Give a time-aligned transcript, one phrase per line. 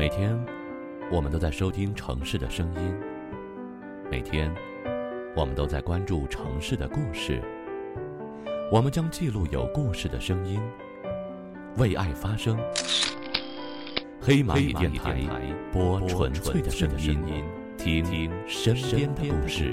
[0.00, 0.34] 每天，
[1.12, 2.90] 我们都在收听城市的声音；
[4.10, 4.50] 每天，
[5.36, 7.38] 我们都在关注城市的故事。
[8.72, 10.58] 我们将记录有故事的声音，
[11.76, 12.58] 为爱发声。
[14.22, 15.20] 黑蚂蚁电台，
[15.70, 17.44] 播纯粹的声音，
[17.76, 18.02] 听
[18.48, 19.70] 身边的故事。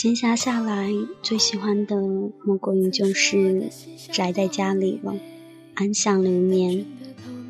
[0.00, 0.92] 闲暇下来，
[1.24, 1.96] 最喜欢的
[2.44, 3.68] 莫过于就是
[4.12, 5.16] 宅在家里了，
[5.74, 6.86] 安享流年。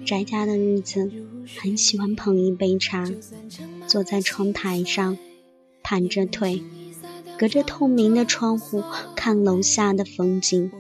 [0.06, 1.12] 宅家的日子，
[1.58, 3.04] 很喜欢捧一杯茶，
[3.86, 5.18] 坐在窗台上，
[5.82, 6.62] 盘着腿，
[7.38, 8.82] 隔着透明的窗户
[9.14, 10.72] 看楼下的风景。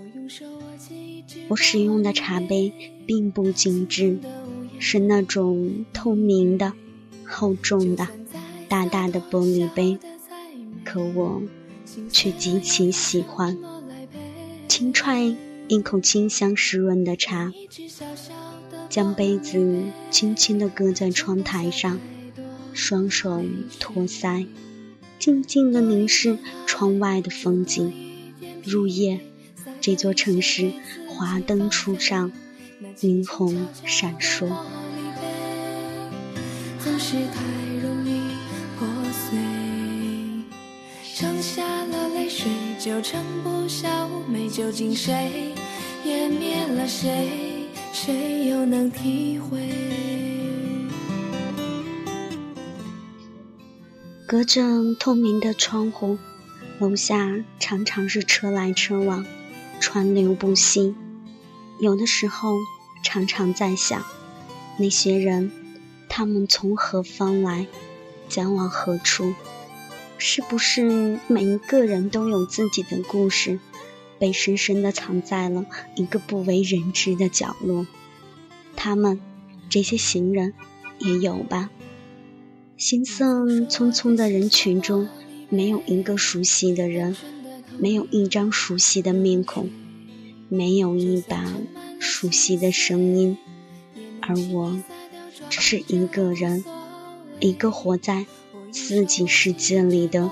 [1.48, 2.72] 我使用的茶杯
[3.04, 4.18] 并不精致，
[4.78, 6.72] 是那种透明的、
[7.26, 8.08] 厚重的、
[8.70, 9.98] 大大的玻璃杯。
[10.88, 11.42] 可我
[12.10, 13.58] 却极其喜欢，
[14.68, 15.36] 轻踹
[15.68, 17.52] 一口清香湿润的茶，
[18.88, 22.00] 将杯子轻轻地搁在窗台上，
[22.72, 23.44] 双手
[23.78, 24.46] 托腮，
[25.18, 27.92] 静静地凝视窗外的风景。
[28.64, 29.20] 入夜，
[29.82, 30.72] 这座城市
[31.06, 32.32] 华灯初上，
[32.96, 34.48] 霓虹闪烁。
[41.48, 45.54] 下了泪水就盛不下妩媚，究竟谁
[46.04, 47.66] 湮灭了谁？
[47.90, 49.66] 谁又能体会？
[54.26, 54.60] 隔着
[55.00, 56.18] 透明的窗户，
[56.80, 59.24] 楼下常常是车来车往，
[59.80, 60.94] 川流不息。
[61.80, 62.58] 有的时候，
[63.02, 64.04] 常常在想，
[64.78, 65.50] 那些人，
[66.10, 67.66] 他们从何方来，
[68.28, 69.32] 将往何处？
[70.20, 73.60] 是不是每一个人都有自己的故事，
[74.18, 75.64] 被深深的藏在了
[75.94, 77.86] 一个不为人知的角落？
[78.74, 79.20] 他们，
[79.68, 80.54] 这些行人，
[80.98, 81.70] 也有吧？
[82.76, 85.08] 行色匆匆的人群中，
[85.48, 87.16] 没有一个熟悉的人，
[87.78, 89.70] 没有一张熟悉的面孔，
[90.48, 91.44] 没有一把
[92.00, 93.38] 熟悉的声音，
[94.20, 94.82] 而我，
[95.48, 96.64] 只是一个人，
[97.38, 98.26] 一个活在。
[98.70, 100.30] 自己世界里的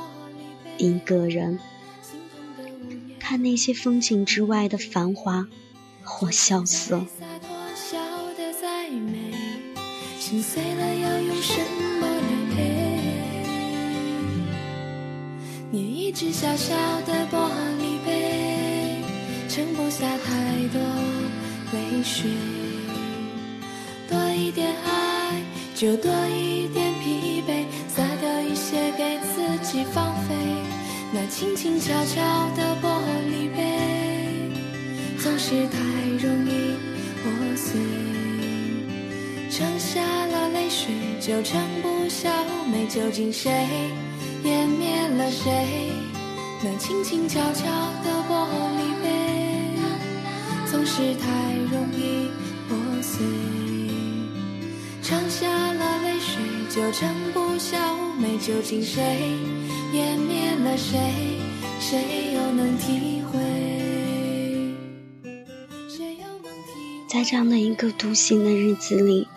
[0.79, 1.59] 一个人，
[3.19, 5.47] 看那些风景之外的繁华
[6.03, 7.05] 或萧瑟。
[10.19, 11.59] 心碎了要用什
[12.01, 12.21] 么来
[12.53, 12.57] 陪？
[15.71, 17.49] 捏一只小小的玻
[17.81, 19.03] 璃杯，
[19.49, 20.81] 盛不下太多
[21.73, 22.29] 泪水。
[24.09, 25.41] 多一点爱，
[25.77, 27.26] 就多一点疲
[31.57, 32.21] 轻轻悄悄
[32.55, 32.87] 的玻
[33.31, 34.53] 璃杯，
[35.19, 35.79] 总是太
[36.21, 36.77] 容易
[37.23, 37.81] 破碎。
[39.49, 43.51] 盛下了泪水，就盛不下妩媚，究竟谁
[44.45, 45.91] 湮灭了谁？
[46.63, 47.65] 那轻轻悄悄
[48.05, 48.47] 的玻
[48.77, 49.09] 璃杯，
[50.71, 52.29] 总是太容易
[52.69, 53.25] 破碎。
[55.01, 56.37] 盛下了泪水，
[56.69, 57.79] 就盛不下。
[58.41, 59.03] 究竟谁
[59.93, 60.99] 湮灭了谁？
[61.79, 63.39] 谁又能体会？
[67.09, 69.29] 在这样的一个独行的日子里，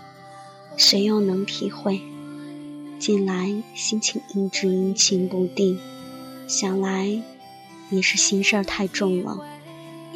[0.75, 2.01] 谁又能体会？
[2.97, 5.77] 近来心情一直阴晴不定，
[6.47, 7.21] 想来
[7.91, 9.39] 也是心事儿太重了，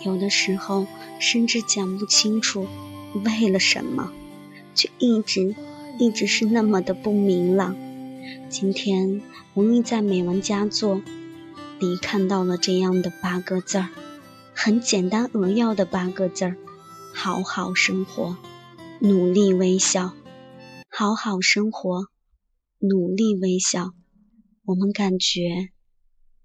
[0.03, 0.88] 有的时候
[1.19, 2.65] 甚至讲不清楚
[3.23, 4.11] 为了什么，
[4.73, 5.55] 却一直
[6.00, 7.75] 一直是那么的不明朗。
[8.50, 9.22] 今天，
[9.56, 11.01] 无意在美文佳作
[11.80, 13.89] 里看到了这样的八个字儿，
[14.53, 16.57] 很简单扼要的八个字儿：
[17.13, 18.38] 好好生活，
[19.00, 20.13] 努力微笑。
[20.89, 22.07] 好好生活，
[22.80, 23.92] 努力微笑。
[24.65, 25.69] 我们感觉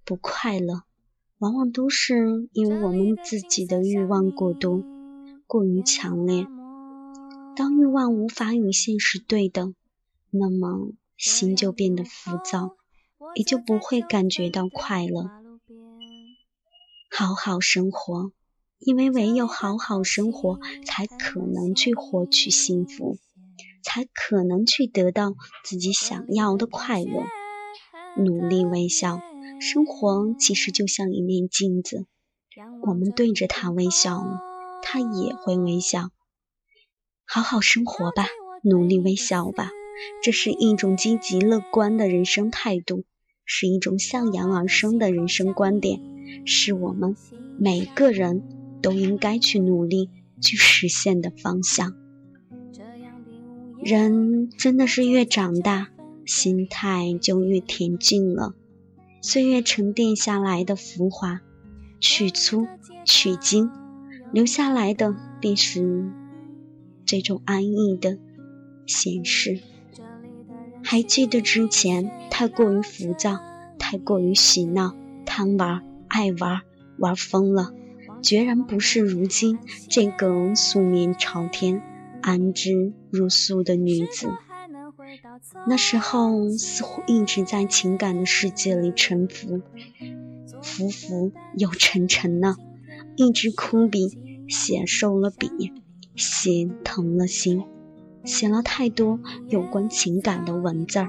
[0.05, 0.83] 不快乐，
[1.39, 4.83] 往往都是因为我们自己的欲望过多，
[5.47, 6.47] 过于强烈。
[7.55, 9.75] 当欲望无法与现实对等，
[10.31, 10.93] 那么。
[11.19, 12.77] 心就变得浮躁，
[13.35, 15.29] 也就不会感觉到快乐。
[17.11, 18.31] 好好生活，
[18.79, 23.19] 因为唯有好好生活，才可能去获取幸福，
[23.83, 25.35] 才可能去得到
[25.65, 27.25] 自己想要的快乐。
[28.17, 29.21] 努力微笑，
[29.61, 32.07] 生活其实就像一面镜子，
[32.87, 34.23] 我们对着它微笑，
[34.83, 36.11] 它也会微笑。
[37.25, 38.27] 好好生活吧，
[38.63, 39.71] 努力微笑吧，
[40.23, 43.05] 这是一种积极乐观的人生态度，
[43.45, 46.01] 是一种向阳而生的人生观点，
[46.45, 47.17] 是我们
[47.59, 48.43] 每个人
[48.83, 50.11] 都应该去努力
[50.41, 51.95] 去实现的方向。
[53.83, 55.89] 人真的是越长大，
[56.27, 58.55] 心态就越恬静了。
[59.23, 61.41] 岁月沉淀下来的浮华，
[62.01, 62.67] 去粗
[63.05, 63.71] 去精，
[64.33, 66.11] 留下来的便是
[67.05, 68.19] 这种安逸的
[68.87, 69.61] 闲适。
[70.91, 73.41] 还记得之前太过于浮躁，
[73.79, 74.95] 太过于喜闹，
[75.27, 76.63] 贪玩爱玩，
[76.97, 77.75] 玩疯了，
[78.23, 79.59] 决然不是如今
[79.91, 81.83] 这个素面朝天。
[82.23, 84.31] 安之如素的女子，
[85.67, 89.61] 那时候似乎一直在情感的世界里沉浮，
[90.63, 92.57] 浮浮又沉沉呢。
[93.15, 95.75] 一支枯笔写瘦了笔，
[96.17, 97.63] 写疼了心，
[98.29, 101.09] 写了太多有关情感的文字儿，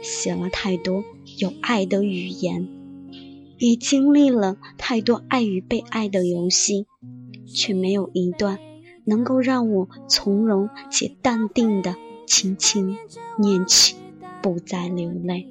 [0.00, 1.02] 写了太多
[1.38, 2.68] 有爱的语言，
[3.58, 6.86] 也经历了太多爱与被爱的游戏，
[7.46, 8.60] 却没有一段。
[9.04, 12.96] 能够让我从容且淡定的轻轻
[13.36, 13.96] 念起，
[14.40, 15.48] 不再流泪。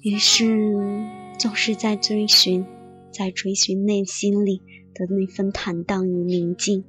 [0.00, 1.04] 于是，
[1.38, 2.64] 总是在追寻，
[3.12, 4.62] 在追寻内心里
[4.94, 6.84] 的那份坦荡与宁静。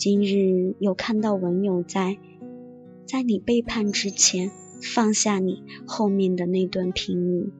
[0.00, 2.16] 今日又看到文友在，
[3.04, 4.50] 在你背叛之前
[4.80, 7.52] 放下你后面的那段评语，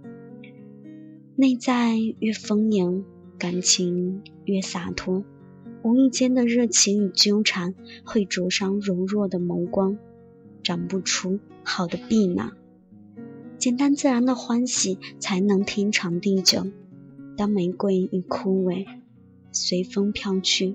[1.37, 3.05] 内在越丰盈，
[3.39, 5.23] 感情越洒脱。
[5.83, 9.99] 无意间的热情与纠缠，会灼伤柔弱的眸光，
[10.63, 12.57] 长不出好的臂囊。
[13.59, 16.67] 简单自然的欢喜，才能天长地久。
[17.37, 18.87] 当玫瑰已枯萎，
[19.53, 20.75] 随风飘去，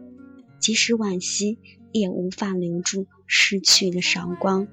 [0.65, 1.59] 即使惋惜，
[1.91, 4.67] 也无法留住失去的韶光。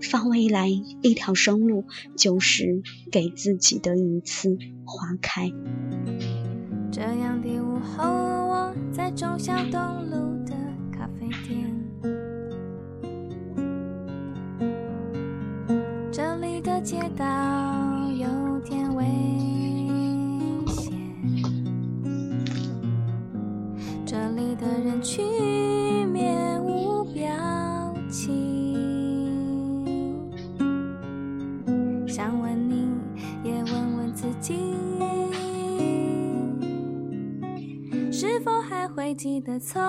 [0.00, 1.84] 放未来一条生路，
[2.16, 4.56] 就是给自己的一次
[4.86, 5.50] 花开。
[6.90, 8.02] 这样的午后。
[8.48, 10.54] 我在忠孝东路的
[10.90, 11.81] 咖啡店，
[38.24, 39.82] 是否还会记得从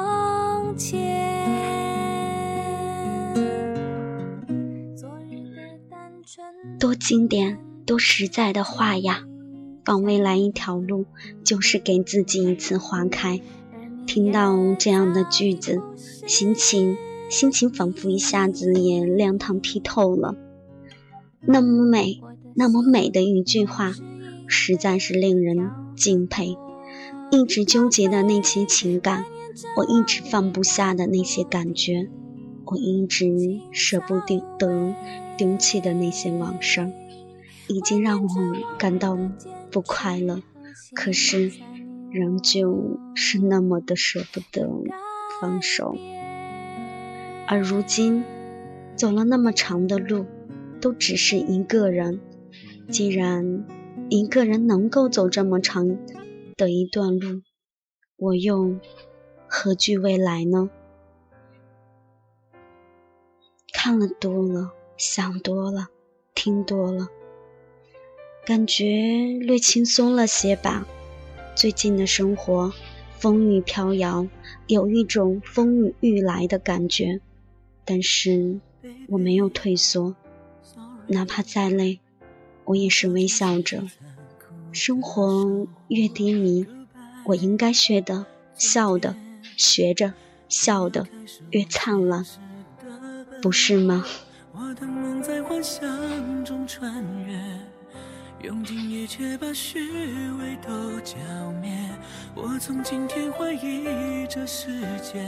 [0.75, 0.97] 前？
[6.79, 9.23] 多经典、多实在的话呀！
[9.85, 11.05] 放未来一条路，
[11.43, 13.39] 就是给自己一次花开。
[14.07, 15.79] 听到这样的句子，
[16.25, 16.97] 心情
[17.29, 20.33] 心情仿佛一下子也亮堂剔透了。
[21.39, 22.19] 那么美，
[22.55, 23.93] 那么美的一句话，
[24.47, 26.57] 实在是令人敬佩。
[27.31, 29.25] 一直纠结的那些情感，
[29.77, 32.07] 我一直放不下的那些感觉，
[32.65, 33.27] 我一直
[33.71, 34.43] 舍不得
[35.37, 36.91] 丢弃的那些往事，
[37.67, 38.29] 已经让我
[38.77, 39.17] 感到
[39.71, 40.41] 不快乐。
[40.93, 41.51] 可是，
[42.11, 44.69] 仍旧是那么的舍不得
[45.41, 45.95] 放手。
[47.47, 48.23] 而如今，
[48.95, 50.25] 走了那么长的路，
[50.79, 52.19] 都只是一个人。
[52.89, 53.65] 既然
[54.09, 55.97] 一个人能够走这么长，
[56.55, 57.41] 的一段路，
[58.17, 58.77] 我又
[59.47, 60.69] 何惧未来呢？
[63.71, 65.89] 看了多了，想多了，
[66.33, 67.07] 听多了，
[68.45, 70.87] 感觉略轻松了些吧。
[71.55, 72.73] 最近的生活
[73.17, 74.27] 风雨飘摇，
[74.67, 77.19] 有一种风雨欲来的感觉。
[77.85, 78.61] 但是
[79.09, 80.15] 我没有退缩，
[81.07, 81.99] 哪怕再累，
[82.63, 83.83] 我也是微笑着。
[84.73, 86.65] 生活越低迷，
[87.25, 88.25] 我应该学的、
[88.55, 89.15] 笑的、
[89.55, 90.11] 学着
[90.49, 91.07] 笑的
[91.51, 92.25] 越灿烂，
[93.39, 94.03] 不是吗？
[94.51, 97.39] 我的梦在幻想中穿越，
[98.41, 99.79] 用尽一切把虚
[100.39, 101.15] 伪都浇
[101.61, 101.71] 灭。
[102.35, 105.23] 我从今天怀疑这世界，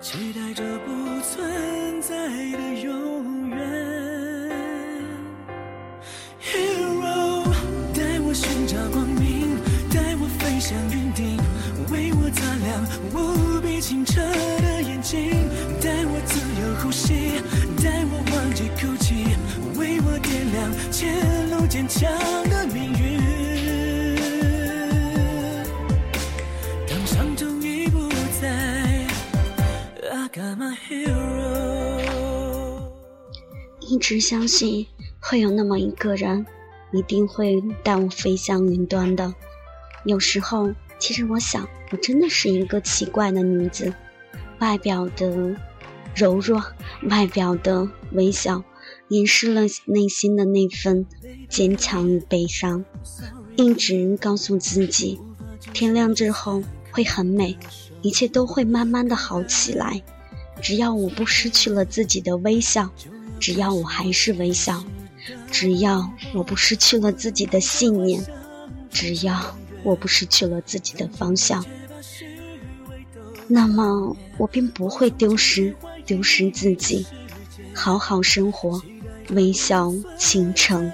[0.00, 4.09] 期待着不存在的永远。
[13.14, 15.30] 无比清澈的眼睛，
[15.80, 17.40] 带我自由呼吸，
[17.82, 19.24] 带我忘记哭泣，
[19.78, 22.10] 为我点亮前路坚强
[22.48, 23.20] 的命运。
[33.82, 34.86] 一直相信
[35.20, 36.46] 会有那么一个人，
[36.92, 39.34] 一定会带我飞向云端的。
[40.04, 40.70] 有时候
[41.00, 43.92] 其实我想，我真的是一个奇怪的女子，
[44.58, 45.56] 外表的
[46.14, 46.62] 柔弱，
[47.08, 48.62] 外表的微笑，
[49.08, 51.06] 掩饰了内心的那份
[51.48, 52.84] 坚强与悲伤。
[53.56, 55.18] 一直告诉自己，
[55.72, 57.58] 天亮之后会很美，
[58.02, 60.02] 一切都会慢慢的好起来。
[60.60, 62.90] 只要我不失去了自己的微笑，
[63.40, 64.84] 只要我还是微笑，
[65.50, 68.22] 只要我不失去了自己的信念，
[68.90, 69.56] 只要。
[69.82, 71.64] 我不失去了自己的方向，
[73.48, 75.74] 那么我便不会丢失
[76.06, 77.06] 丢失自己，
[77.74, 78.80] 好好生活，
[79.30, 80.92] 微笑倾城。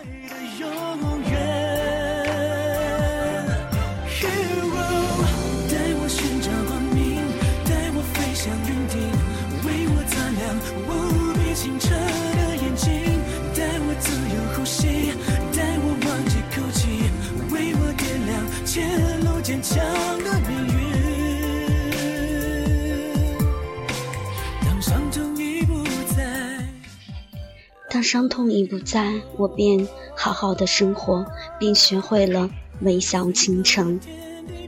[28.07, 31.27] 伤痛已不在，我便好好的生活，
[31.59, 32.49] 并学会了
[32.83, 33.99] 微笑倾城。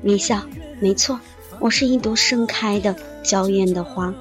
[0.03, 0.43] 微笑，
[0.81, 1.21] 没错，
[1.61, 4.13] 我是一朵盛开的娇艳的花，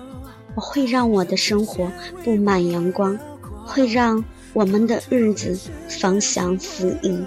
[0.56, 1.92] 我会让我的生活
[2.24, 3.18] 布满阳光，
[3.66, 5.60] 会让我们的日子
[5.90, 7.20] 芳香四溢。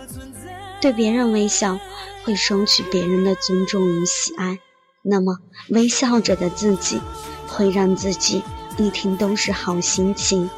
[0.81, 1.77] 对别人微笑，
[2.25, 4.61] 会收取别人的尊重与喜爱。
[5.03, 5.39] 那么，
[5.71, 7.01] 微笑着的自己，
[7.49, 8.45] 会让自己
[8.79, 10.49] 一天都是好心情。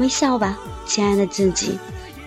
[0.00, 1.78] 微笑吧，亲爱的自己，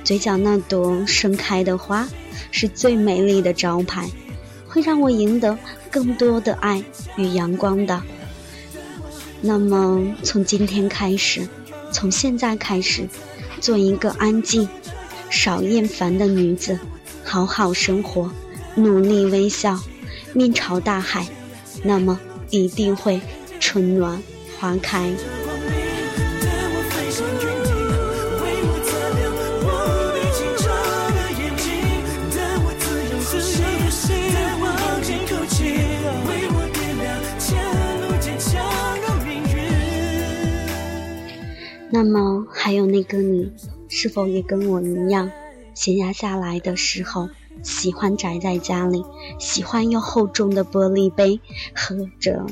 [0.03, 2.07] 嘴角那朵盛开的花
[2.51, 4.07] 是最美丽的招牌，
[4.67, 5.57] 会让我赢得
[5.89, 6.83] 更多的爱
[7.15, 7.99] 与阳光的。
[9.41, 11.47] 那么，从今天开始，
[11.91, 13.07] 从现在开始，
[13.59, 14.69] 做一个安静、
[15.31, 16.77] 少厌烦的女子，
[17.23, 18.29] 好好生活，
[18.75, 19.79] 努力微笑，
[20.33, 21.25] 面朝大海，
[21.81, 22.19] 那么
[22.51, 23.19] 一定会
[23.59, 24.21] 春暖
[24.59, 25.11] 花开。
[41.93, 43.51] 那么，还有那个你，
[43.87, 45.29] 是否也跟我一样，
[45.75, 47.29] 闲暇下来的时候，
[47.61, 49.05] 喜欢宅在家里，
[49.37, 51.39] 喜欢用厚重的玻璃杯
[51.75, 52.47] 喝着，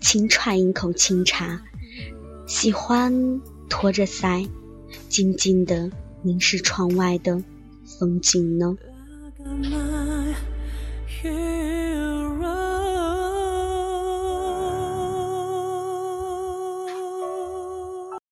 [0.00, 1.60] 轻踹一口清茶，
[2.46, 4.48] 喜欢托着腮，
[5.10, 5.90] 静静的
[6.22, 7.44] 凝视窗外的
[7.84, 8.78] 风景呢？